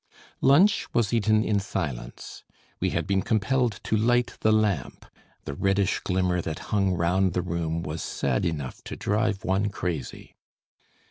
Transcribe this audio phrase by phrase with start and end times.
[0.41, 2.43] Lunch was eaten in silence.
[2.79, 5.05] We had been compelled to light the lamp.
[5.45, 10.33] The reddish glimmer that hung round the room was sad enough to drive one crazy.